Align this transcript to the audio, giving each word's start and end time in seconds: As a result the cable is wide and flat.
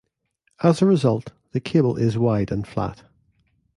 As 0.63 0.81
a 0.81 0.87
result 0.87 1.31
the 1.51 1.59
cable 1.59 1.95
is 1.95 2.17
wide 2.17 2.51
and 2.51 2.67
flat. 2.67 3.03